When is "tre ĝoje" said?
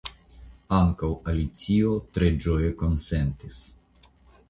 2.17-2.75